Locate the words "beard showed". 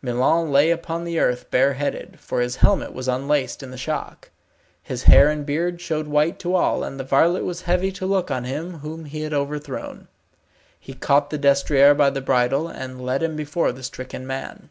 5.44-6.06